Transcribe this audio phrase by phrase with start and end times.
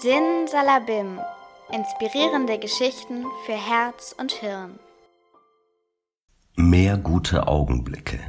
[0.00, 1.18] Sin Salabim.
[1.72, 4.78] Inspirierende Geschichten für Herz und Hirn.
[6.54, 8.20] Mehr gute Augenblicke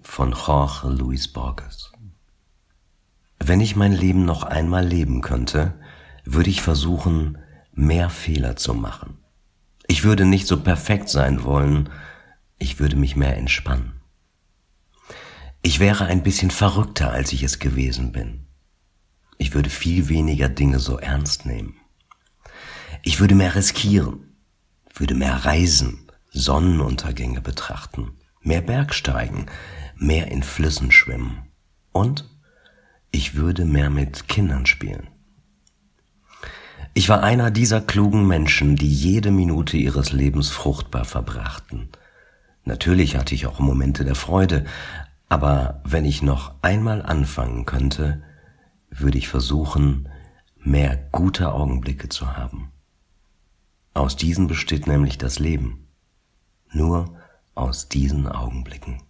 [0.00, 1.90] von Jorge Luis Borges.
[3.40, 5.80] Wenn ich mein Leben noch einmal leben könnte,
[6.24, 7.38] würde ich versuchen,
[7.72, 9.18] mehr Fehler zu machen.
[9.88, 11.90] Ich würde nicht so perfekt sein wollen,
[12.58, 14.00] ich würde mich mehr entspannen.
[15.62, 18.47] Ich wäre ein bisschen verrückter, als ich es gewesen bin.
[19.38, 21.76] Ich würde viel weniger Dinge so ernst nehmen.
[23.02, 24.34] Ich würde mehr riskieren,
[24.92, 28.12] würde mehr reisen, Sonnenuntergänge betrachten,
[28.42, 29.46] mehr Bergsteigen,
[29.96, 31.48] mehr in Flüssen schwimmen
[31.92, 32.28] und
[33.10, 35.08] ich würde mehr mit Kindern spielen.
[36.94, 41.88] Ich war einer dieser klugen Menschen, die jede Minute ihres Lebens fruchtbar verbrachten.
[42.64, 44.64] Natürlich hatte ich auch Momente der Freude,
[45.28, 48.22] aber wenn ich noch einmal anfangen könnte,
[48.90, 50.08] würde ich versuchen,
[50.56, 52.70] mehr gute Augenblicke zu haben.
[53.94, 55.88] Aus diesen besteht nämlich das Leben.
[56.72, 57.16] Nur
[57.54, 59.02] aus diesen Augenblicken.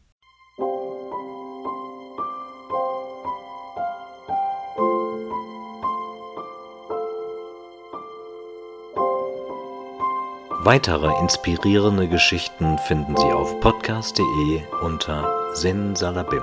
[10.60, 16.42] Weitere inspirierende Geschichten finden Sie auf podcast.de unter Sin Salabim.